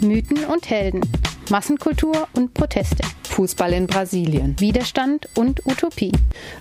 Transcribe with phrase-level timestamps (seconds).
[0.00, 1.00] Mythen und Helden,
[1.50, 3.02] Massenkultur und Proteste.
[3.24, 4.58] Fußball in Brasilien.
[4.58, 6.12] Widerstand und Utopie.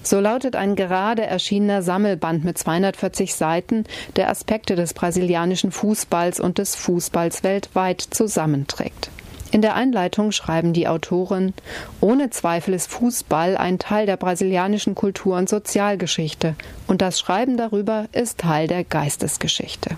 [0.03, 3.85] So lautet ein gerade erschienener Sammelband mit 240 Seiten,
[4.15, 9.09] der Aspekte des brasilianischen Fußballs und des Fußballs weltweit zusammenträgt.
[9.51, 11.53] In der Einleitung schreiben die Autoren,
[12.01, 16.55] ohne Zweifel ist Fußball ein Teil der brasilianischen Kultur und Sozialgeschichte
[16.87, 19.97] und das Schreiben darüber ist Teil der Geistesgeschichte.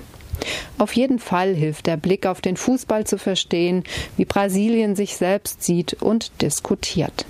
[0.78, 3.84] Auf jeden Fall hilft der Blick auf den Fußball zu verstehen,
[4.16, 7.26] wie Brasilien sich selbst sieht und diskutiert.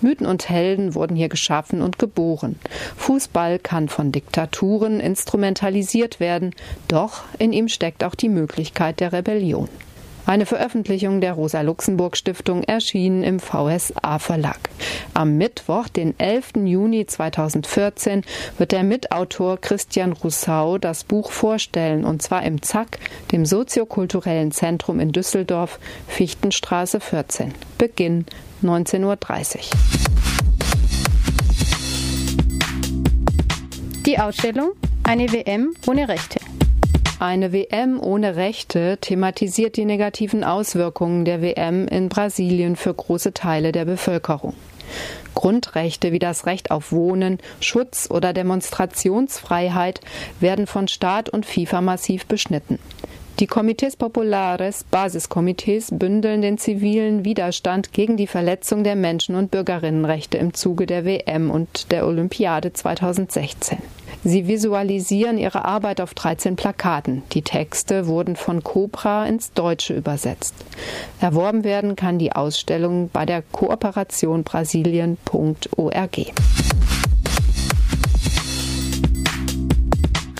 [0.00, 2.58] Mythen und Helden wurden hier geschaffen und geboren.
[2.96, 6.54] Fußball kann von Diktaturen instrumentalisiert werden,
[6.88, 9.68] doch in ihm steckt auch die Möglichkeit der Rebellion.
[10.26, 14.58] Eine Veröffentlichung der Rosa-Luxemburg-Stiftung erschien im VSA-Verlag.
[15.14, 16.52] Am Mittwoch, den 11.
[16.64, 18.22] Juni 2014,
[18.58, 22.98] wird der Mitautor Christian Roussau das Buch vorstellen, und zwar im ZAK,
[23.32, 27.54] dem soziokulturellen Zentrum in Düsseldorf, Fichtenstraße 14.
[27.78, 28.26] Beginn
[28.62, 29.16] 19.30 Uhr.
[34.06, 34.72] Die Ausstellung
[35.04, 36.39] Eine WM ohne Rechte.
[37.20, 43.72] Eine WM ohne Rechte thematisiert die negativen Auswirkungen der WM in Brasilien für große Teile
[43.72, 44.54] der Bevölkerung.
[45.34, 50.00] Grundrechte wie das Recht auf Wohnen, Schutz oder Demonstrationsfreiheit
[50.40, 52.78] werden von Staat und FIFA massiv beschnitten.
[53.38, 60.38] Die Comités Populares, Basiskomitees, bündeln den zivilen Widerstand gegen die Verletzung der Menschen- und Bürgerinnenrechte
[60.38, 63.76] im Zuge der WM und der Olympiade 2016.
[64.22, 67.22] Sie visualisieren ihre Arbeit auf 13 Plakaten.
[67.32, 70.54] Die Texte wurden von Cobra ins Deutsche übersetzt.
[71.20, 76.18] Erworben werden kann die Ausstellung bei der Kooperation Brasilien.org.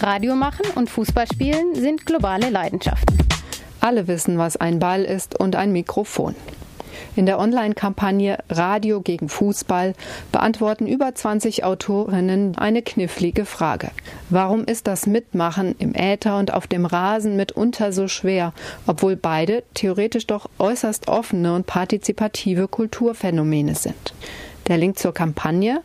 [0.02, 3.18] Radio machen und Fußball spielen sind globale Leidenschaften.
[3.80, 6.34] Alle wissen, was ein Ball ist und ein Mikrofon.
[7.16, 9.94] In der Online-Kampagne Radio gegen Fußball
[10.30, 13.90] beantworten über 20 Autorinnen eine knifflige Frage.
[14.28, 18.52] Warum ist das Mitmachen im Äther und auf dem Rasen mitunter so schwer,
[18.86, 24.14] obwohl beide theoretisch doch äußerst offene und partizipative Kulturphänomene sind?
[24.68, 25.82] Der Link zur Kampagne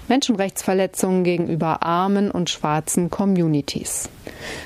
[0.07, 4.09] Menschenrechtsverletzungen gegenüber armen und schwarzen Communities.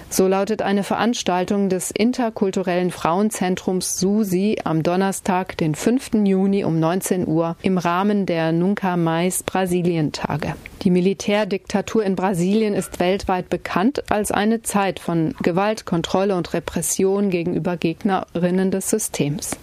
[0.09, 6.25] So lautet eine Veranstaltung des interkulturellen Frauenzentrums SUSI am Donnerstag, den 5.
[6.25, 10.55] Juni um 19 Uhr im Rahmen der Nunca Mais Brasilientage.
[10.81, 17.29] Die Militärdiktatur in Brasilien ist weltweit bekannt als eine Zeit von Gewalt, Kontrolle und Repression
[17.29, 19.57] gegenüber Gegnerinnen des Systems.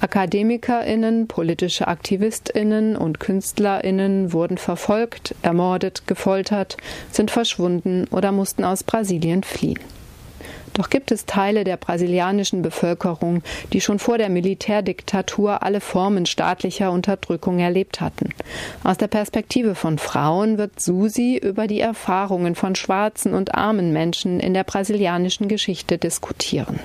[0.00, 6.76] Akademikerinnen, politische Aktivistinnen und Künstlerinnen wurden verfolgt, ermordet, gefoltert,
[7.10, 9.80] sind verschwunden oder mussten aus Brasilien fliehen.
[10.74, 13.42] Doch gibt es Teile der brasilianischen Bevölkerung,
[13.72, 18.28] die schon vor der Militärdiktatur alle Formen staatlicher Unterdrückung erlebt hatten.
[18.84, 24.38] Aus der Perspektive von Frauen wird Susi über die Erfahrungen von schwarzen und armen Menschen
[24.38, 26.78] in der brasilianischen Geschichte diskutieren.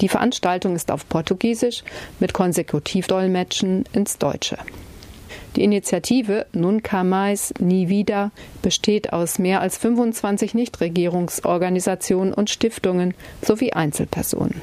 [0.00, 1.84] Die Veranstaltung ist auf Portugiesisch
[2.20, 4.58] mit Konsekutivdolmetschen ins Deutsche.
[5.56, 13.72] Die Initiative Nunca Mais Nie Wieder besteht aus mehr als 25 Nichtregierungsorganisationen und Stiftungen sowie
[13.72, 14.60] Einzelpersonen.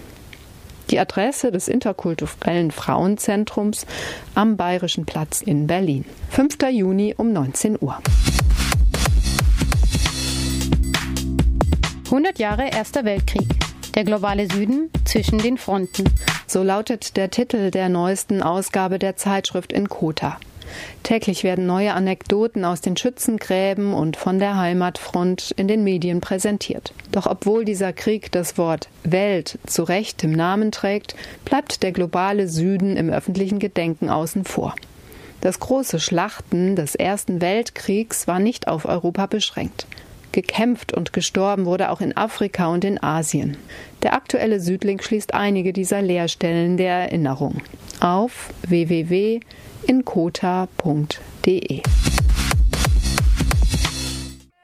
[0.90, 3.86] Die Adresse des interkulturellen Frauenzentrums
[4.36, 6.04] am Bayerischen Platz in Berlin.
[6.32, 6.58] 5.
[6.70, 7.98] Juni um 19 Uhr.
[12.06, 13.71] 100 Jahre Erster Weltkrieg.
[13.96, 16.06] Der globale Süden zwischen den Fronten.
[16.48, 20.38] So lautet der Titel der neuesten Ausgabe der Zeitschrift in Kota.
[21.04, 26.94] Täglich werden neue Anekdoten aus den Schützengräben und von der Heimatfront in den Medien präsentiert.
[27.12, 32.48] Doch obwohl dieser Krieg das Wort Welt zu Recht im Namen trägt, bleibt der globale
[32.48, 34.74] Süden im öffentlichen Gedenken außen vor.
[35.42, 39.86] Das große Schlachten des Ersten Weltkriegs war nicht auf Europa beschränkt.
[40.32, 43.58] Gekämpft und gestorben wurde auch in Afrika und in Asien.
[44.04, 47.62] Der aktuelle Südlink schließt einige dieser Leerstellen der Erinnerung
[48.00, 49.42] auf www.inkota.de.